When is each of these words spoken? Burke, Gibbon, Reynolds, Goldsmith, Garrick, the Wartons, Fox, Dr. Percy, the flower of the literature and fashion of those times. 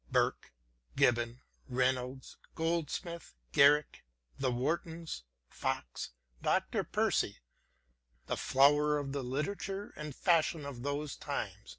Burke, 0.11 0.51
Gibbon, 0.95 1.41
Reynolds, 1.67 2.37
Goldsmith, 2.55 3.35
Garrick, 3.51 4.03
the 4.39 4.49
Wartons, 4.51 5.25
Fox, 5.47 6.09
Dr. 6.41 6.83
Percy, 6.83 7.37
the 8.25 8.35
flower 8.35 8.97
of 8.97 9.11
the 9.11 9.21
literature 9.23 9.93
and 9.95 10.15
fashion 10.15 10.65
of 10.65 10.81
those 10.81 11.15
times. 11.15 11.69